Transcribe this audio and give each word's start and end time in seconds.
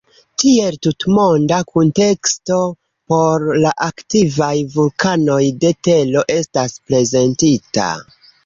Tiel, 0.43 0.77
tutmonda 0.85 1.59
kunteksto 1.75 2.57
por 3.13 3.45
la 3.65 3.75
aktivaj 3.89 4.49
vulkanoj 4.79 5.39
de 5.67 5.75
tero 5.89 6.27
estas 6.41 6.79
prezentita. 6.89 7.89